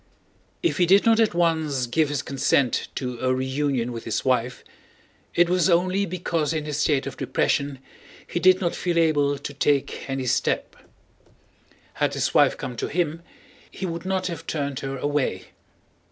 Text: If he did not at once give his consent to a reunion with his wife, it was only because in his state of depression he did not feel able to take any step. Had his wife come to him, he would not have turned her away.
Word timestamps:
If 0.63 0.77
he 0.79 0.87
did 0.87 1.05
not 1.05 1.19
at 1.19 1.35
once 1.35 1.85
give 1.85 2.09
his 2.09 2.23
consent 2.23 2.87
to 2.95 3.19
a 3.19 3.31
reunion 3.35 3.91
with 3.91 4.03
his 4.05 4.25
wife, 4.25 4.63
it 5.35 5.47
was 5.47 5.69
only 5.69 6.07
because 6.07 6.53
in 6.53 6.65
his 6.65 6.77
state 6.77 7.05
of 7.05 7.17
depression 7.17 7.77
he 8.25 8.39
did 8.39 8.59
not 8.59 8.73
feel 8.75 8.97
able 8.97 9.37
to 9.37 9.53
take 9.53 10.09
any 10.09 10.25
step. 10.25 10.75
Had 11.93 12.15
his 12.15 12.33
wife 12.33 12.57
come 12.57 12.75
to 12.77 12.87
him, 12.87 13.21
he 13.69 13.85
would 13.85 14.03
not 14.03 14.25
have 14.25 14.47
turned 14.47 14.79
her 14.79 14.97
away. 14.97 15.49